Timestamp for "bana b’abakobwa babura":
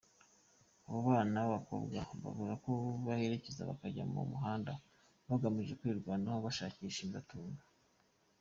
1.07-2.53